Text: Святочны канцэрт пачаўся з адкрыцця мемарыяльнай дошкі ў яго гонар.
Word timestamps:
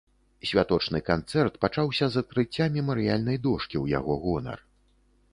Святочны 0.51 0.99
канцэрт 1.09 1.59
пачаўся 1.65 2.07
з 2.15 2.21
адкрыцця 2.25 2.65
мемарыяльнай 2.77 3.37
дошкі 3.45 3.77
ў 3.83 3.97
яго 3.99 4.17
гонар. 4.23 4.59